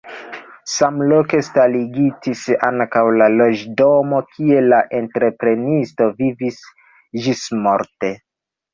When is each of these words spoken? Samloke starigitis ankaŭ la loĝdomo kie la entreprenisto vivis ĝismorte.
Samloke 0.75 1.41
starigitis 1.47 2.41
ankaŭ 2.71 3.03
la 3.23 3.29
loĝdomo 3.35 4.25
kie 4.33 4.67
la 4.73 4.83
entreprenisto 5.03 6.13
vivis 6.25 6.61
ĝismorte. 7.25 8.17